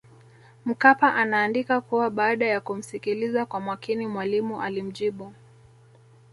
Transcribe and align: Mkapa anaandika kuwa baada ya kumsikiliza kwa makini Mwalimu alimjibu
Mkapa 0.65 1.15
anaandika 1.15 1.81
kuwa 1.81 2.09
baada 2.09 2.45
ya 2.45 2.61
kumsikiliza 2.61 3.45
kwa 3.45 3.59
makini 3.59 4.07
Mwalimu 4.07 4.61
alimjibu 4.61 5.33